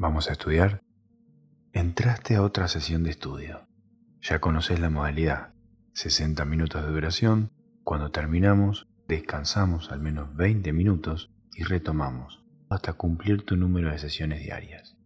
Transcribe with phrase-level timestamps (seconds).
[0.00, 0.84] ¿Vamos a estudiar?
[1.72, 3.66] Entraste a otra sesión de estudio.
[4.20, 5.54] Ya conoces la modalidad.
[5.94, 7.50] 60 minutos de duración.
[7.82, 14.40] Cuando terminamos, descansamos al menos 20 minutos y retomamos hasta cumplir tu número de sesiones
[14.40, 14.96] diarias.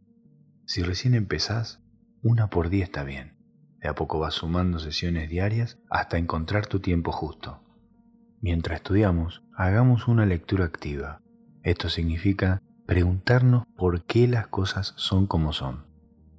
[0.66, 1.80] Si recién empezás,
[2.20, 3.38] una por día está bien.
[3.80, 7.64] De a poco vas sumando sesiones diarias hasta encontrar tu tiempo justo.
[8.43, 11.22] Mientras estudiamos, hagamos una lectura activa.
[11.62, 15.86] Esto significa preguntarnos por qué las cosas son como son.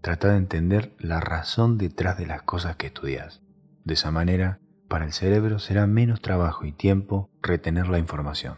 [0.01, 3.41] Trata de entender la razón detrás de las cosas que estudias.
[3.85, 8.57] De esa manera, para el cerebro será menos trabajo y tiempo retener la información.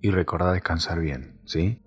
[0.00, 1.82] Y recordá descansar bien, ¿sí?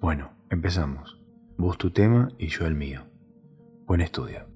[0.00, 1.18] Bueno, empezamos.
[1.58, 3.06] Vos tu tema y yo el mío.
[3.86, 4.51] Buen estudio.